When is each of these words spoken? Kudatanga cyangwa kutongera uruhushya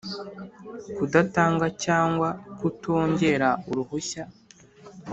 Kudatanga 0.95 1.65
cyangwa 1.83 2.29
kutongera 2.59 3.49
uruhushya 3.69 4.23